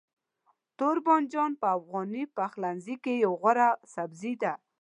توربانجان 0.77 1.51
په 1.61 1.67
افغاني 1.77 2.23
پخلنځي 2.37 2.95
کې 3.03 3.13
یو 3.25 3.33
غوره 3.41 3.69
سبزی 3.93 4.33
دی. 4.41 4.53